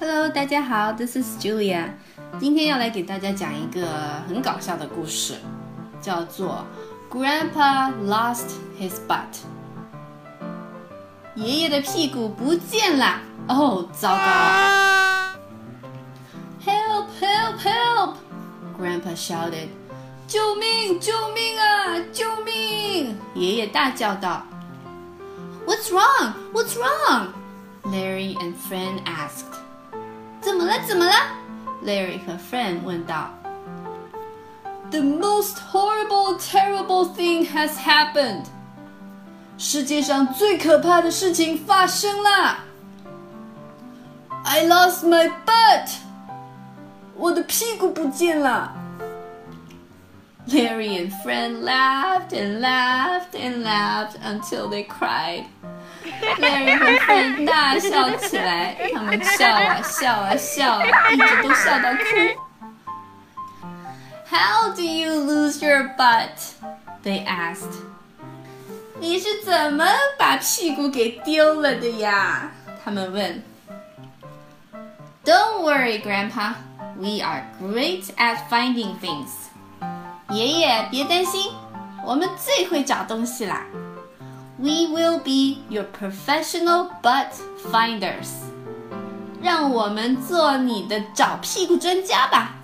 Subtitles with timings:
[0.00, 1.90] Hello，大家好，This is Julia。
[2.40, 3.86] 今天要来给大家讲一个
[4.26, 5.34] 很搞笑的故事，
[6.00, 6.66] 叫做
[7.08, 9.44] Grandpa Lost His Butt。
[11.36, 13.20] 爷爷的屁股不见了！
[13.48, 14.20] 哦，糟糕
[16.66, 17.06] ！Help!
[17.20, 17.58] Help!
[17.62, 18.14] Help!
[18.76, 19.68] Grandpa shouted.
[20.26, 20.98] 救命！
[20.98, 22.00] 救命啊！
[22.12, 23.16] 救命！
[23.34, 24.44] 爷爷大叫道。
[25.66, 26.32] What's wrong?
[26.52, 27.28] What's wrong?
[27.84, 29.63] Larry and Fran asked.
[30.53, 30.73] 怎么了？
[30.87, 31.11] 怎么了？
[31.83, 33.29] Larry 和 Fran 问道。
[34.91, 38.45] The most horrible, terrible thing has happened.
[39.57, 42.59] 世界上最可怕的事情发生了。
[44.45, 45.89] I lost my butt.
[47.15, 48.73] 我的屁股不见了。
[50.47, 55.43] Larry and Fran laughed and laughed and laughed until they cried.
[56.38, 62.04] Larry 和 Fran 大笑起来，他们笑啊笑啊笑，一直都笑到哭。
[64.30, 66.54] How do you lose your butt?
[67.02, 67.82] They asked.
[68.98, 69.84] 你是怎么
[70.18, 72.50] 把屁股给丢了的呀？
[72.84, 73.42] 他们问。
[75.24, 76.54] Don't worry, Grandpa.
[76.96, 79.30] We are great at finding things.
[80.30, 81.50] 爷爷，别担心，
[82.04, 83.62] 我们最会找东西啦。
[84.57, 87.31] We will be your professional butt
[87.71, 88.29] finders。
[89.41, 92.55] 让我们做你的找屁股专家吧。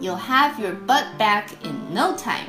[0.00, 2.48] You'll have your butt back in no time。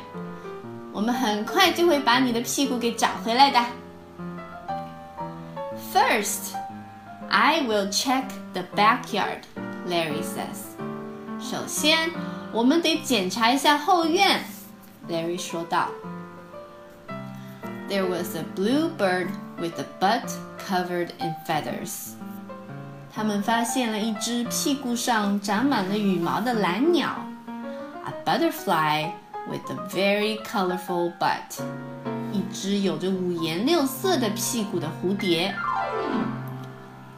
[0.94, 3.59] 我们很快就会把你的屁股给找回来的。
[5.94, 6.53] First,
[7.30, 9.42] I will check the backyard.
[9.88, 10.67] Larry says.
[11.39, 12.12] 首先。
[12.52, 14.44] 我们得检查一下后院，
[15.08, 15.89] Larry 说道。
[17.94, 20.31] There was a blue bird with a butt
[20.67, 22.12] covered in feathers。
[23.12, 27.25] 他们发现了一只屁股上长满了羽毛的蓝鸟，
[28.06, 29.12] a butterfly
[29.50, 31.62] with a very colorful butt。
[32.31, 35.53] 一只有着五颜六色的屁股的蝴蝶，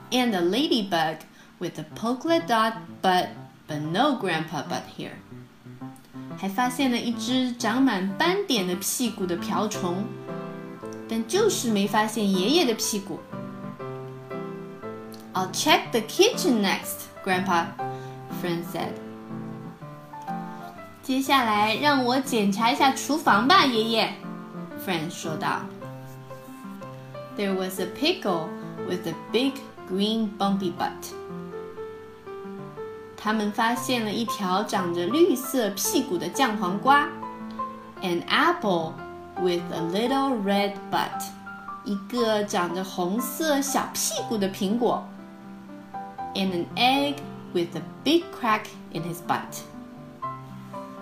[0.09, 1.17] and a ladybug
[1.59, 3.27] with a polka dot butt
[3.67, 5.11] but no grandpa butt here。
[6.37, 10.05] 还发现了一只长满斑点的屁股的瓢虫，
[11.15, 13.19] 但就是没发现爷爷的屁股。
[15.33, 17.65] I'll check the kitchen next, Grandpa,
[18.41, 18.93] Friend said.
[21.01, 24.13] 接下来让我检查一下厨房吧，爷爷，
[24.85, 25.61] Friend 说道。
[27.37, 28.49] There was a pickle
[28.87, 29.53] with a big
[29.89, 31.13] green bumpy butt.
[33.15, 37.07] 他们发现了一条长着绿色屁股的酱黄瓜，
[38.01, 38.93] an apple
[39.41, 41.23] with a little red butt，
[41.83, 45.03] 一个长着红色小屁股的苹果，
[46.35, 47.15] and an egg
[47.53, 49.61] with a big crack in his butt，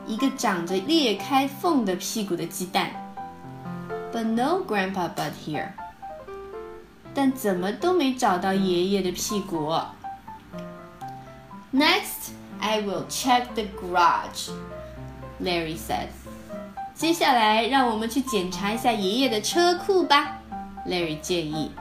[0.07, 2.91] 一个长着裂开缝的屁股的鸡蛋，
[4.13, 5.71] but no grandpa butt here，
[7.13, 9.73] 但怎么都没找到爷爷的屁股。
[11.71, 14.49] Next, I will check the garage.
[15.39, 16.09] Larry said.
[16.94, 20.38] 接下来，让我们去检查一下爷爷的车库吧。
[20.86, 21.72] Larry 建议。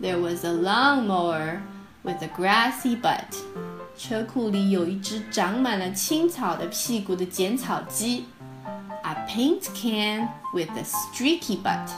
[0.00, 1.58] There was a lawnmower
[2.02, 3.36] with a grassy butt.
[3.98, 8.26] 车库里有一只长满了青草的屁股的剪草机。
[9.02, 11.90] A paint can with a streaky butt.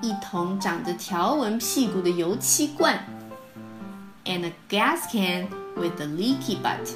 [0.00, 2.98] 一桶长着条纹屁股的油漆罐。
[4.24, 5.46] and a gas can
[5.76, 6.90] with a leaky butt.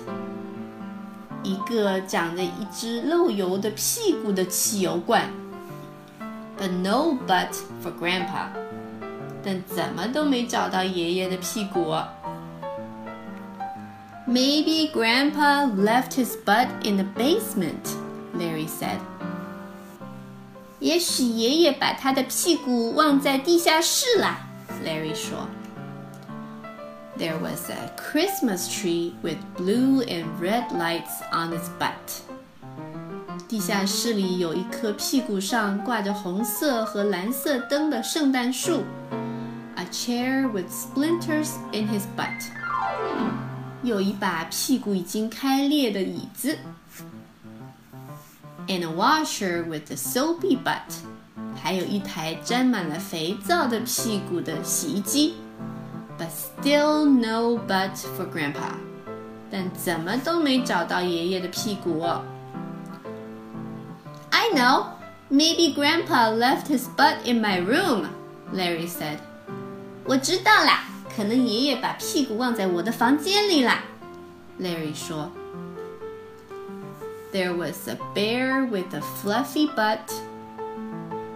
[1.44, 5.30] 一个长着一只漏油的屁股的汽油罐，
[6.60, 7.54] but no butt
[7.84, 8.48] for Grandpa。
[9.44, 11.96] 但怎么都没找到爷爷的屁股。
[14.28, 17.94] Maybe Grandpa left his butt in the basement,
[18.36, 18.98] Larry said.
[20.80, 24.48] 也许爷爷把他的屁股忘在地下室啦，
[24.84, 25.48] Larry 说。
[27.20, 32.22] there was a Christmas tree with blue and red lights on its butt.
[33.48, 38.84] 地下室里有一棵屁股上挂着红色和蓝色灯的圣诞树。
[39.76, 42.50] A chair with splinters in his butt.
[43.84, 46.58] 有一把屁股已经开裂的椅子。
[48.68, 51.04] And a washer with a soapy butt.
[51.62, 55.36] 还有一台沾满了肥皂的屁股的洗衣机。
[56.60, 58.76] but still no butt for Grandpa.
[59.52, 62.04] 但怎么都没找到爷爷的屁股。
[64.32, 64.88] I know.
[65.32, 68.08] Maybe Grandpa left his butt in my room,
[68.54, 69.18] Larry said.
[70.04, 70.84] 我知道啦，
[71.16, 73.84] 可能爷爷把屁股忘在我的房间里啦。”
[74.60, 75.32] Larry 说。
[77.32, 80.00] There was a bear with a fluffy butt.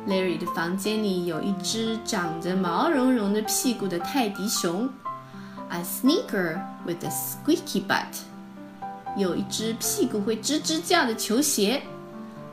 [0.08, 4.88] Larry 的房间里有一只长着毛茸茸的屁股的泰迪熊。
[5.70, 8.24] A sneaker with a squeaky butt.
[9.16, 11.82] 有一只屁股会吱吱叫的球鞋。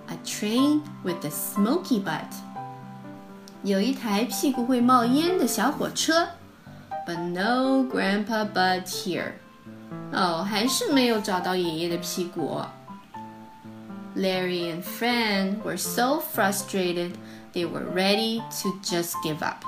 [0.09, 2.31] A train with a smoky butt.
[3.63, 6.29] 有一台屁股会冒烟的小火车。
[7.07, 9.33] But no Grandpa butt here.
[10.13, 12.61] 哦，还是没有找到爷爷的屁股。
[14.17, 17.13] Larry and Fran were so frustrated
[17.53, 19.65] they were ready to just give up.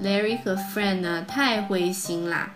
[0.00, 2.50] Larry 和 Fran 呢太灰心啦，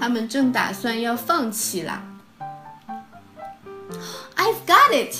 [0.00, 2.02] 他们正打算要放弃啦。
[4.36, 5.16] I've got it!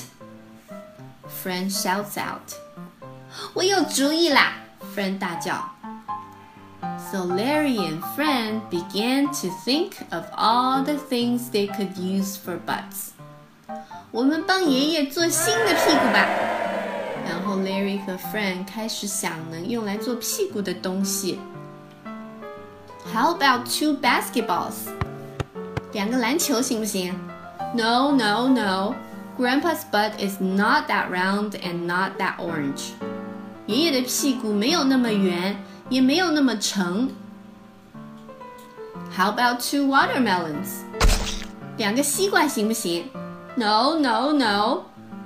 [1.43, 2.55] Fran shouts out.
[3.53, 4.53] 我有主意啦
[4.95, 5.71] ！Fran 大叫。
[7.11, 13.11] So Larry and Fran began to think of all the things they could use for butts.
[14.11, 16.27] 我们帮爷爷做新的屁股吧。
[17.26, 21.38] 然后 Larry 和 Fran 开始想能用来做屁股的东西。
[23.12, 24.88] How about two basketballs？
[25.92, 27.14] 两个篮球行不行？
[27.74, 28.94] No, no, no.
[29.38, 32.90] Grandpa's butt is not that round and not that orange.
[33.66, 35.56] 爷爷的屁股没有那么圆，
[35.88, 37.10] 也没有那么橙。
[39.16, 40.84] How about two watermelons？
[41.76, 43.08] 两个西瓜行不行？
[43.56, 44.82] no, no, no.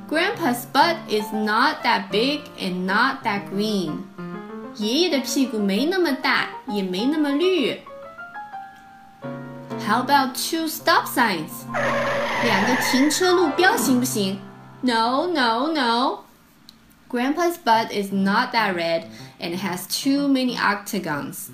[0.09, 4.03] Grandpa's butt is not that big and not that green.
[4.77, 7.81] 爷爷的屁股没那么大，也没那么绿。
[9.87, 11.51] How about two stop signs?
[12.43, 14.39] 两个停车路标行不行？
[14.83, 16.19] No, no, no.
[17.09, 19.05] Grandpa's butt is not that red
[19.41, 21.49] and has too many octagons.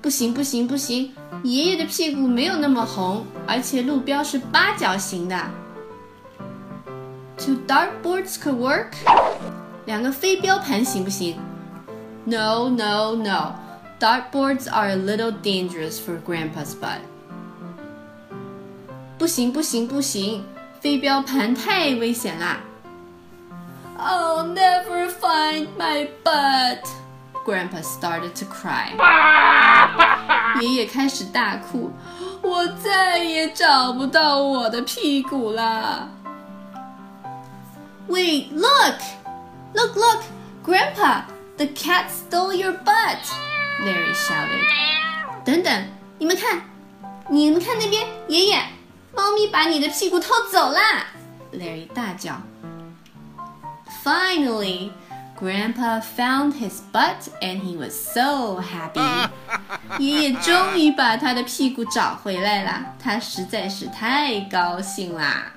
[0.00, 1.12] 不行，不行，不行！
[1.42, 5.36] 爷爷的屁股没有那么红，而且路标是八角形的。
[7.36, 8.92] Two dartboards could work。
[9.86, 11.36] 两个飞镖盘行不行？
[12.24, 13.54] No, no, no.
[13.98, 17.00] Dartboards are a little dangerous for Grandpa's butt。
[19.18, 20.44] 不行，不行，不行！
[20.80, 22.60] 飞镖盘太危险啦。
[23.98, 26.84] I'll never find my butt.
[27.44, 28.92] Grandpa started to cry.
[30.60, 31.90] 爷爷开始大哭，
[32.42, 36.08] 我再也找不到我的屁股啦。
[38.08, 39.00] Wait, look,
[39.74, 40.22] look, look,
[40.64, 41.24] Grandpa,
[41.56, 43.18] the cat stole your butt!
[43.84, 44.64] Larry shouted.
[45.44, 45.84] 等等，
[46.18, 46.62] 你们看，
[47.28, 48.62] 你们看那边，爷爷，
[49.14, 51.06] 猫咪把你的屁股偷走啦！
[51.52, 52.40] Larry 大叫。
[54.04, 54.90] Finally.
[55.40, 59.28] Grandpa found his butt and he was so happy.
[60.00, 65.52] 爷爷终于把他的屁股找回来了，他实在是太高兴啦。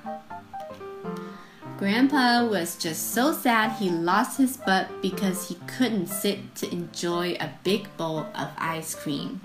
[1.78, 7.36] Grandpa was just so sad he lost his butt because he couldn't sit to enjoy
[7.40, 9.40] a big bowl of ice cream.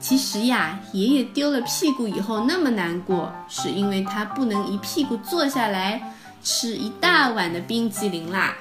[0.00, 8.54] 其实呀，爷爷丢了屁股以后那么难过，是因为他不能一屁股坐下来吃一大碗的冰淇淋啦。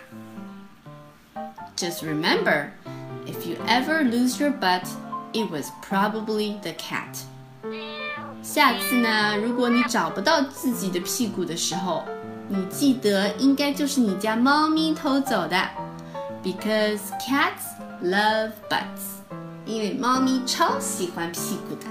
[1.77, 2.71] just remember,
[3.27, 4.87] if you ever lose your butt,
[5.33, 7.21] it was probably the cat.
[8.41, 12.03] 下次呢，如果你找不到自己的屁股的时候，
[12.48, 15.56] 你记得应该就是你家猫咪偷走的
[16.42, 17.72] ，because cats
[18.02, 19.22] love butts，
[19.64, 21.86] 因为猫咪超喜欢屁股的。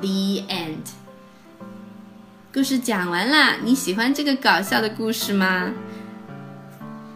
[0.00, 0.88] The end。
[2.54, 5.72] 故事讲完啦，你喜欢这个搞笑的故事吗？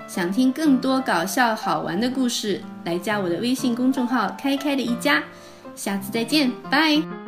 [0.06, 5.22] 想听更多搞笑好玩的故事，来加我的微信公众号“开开的一家”。
[5.74, 7.25] 下次再见，拜。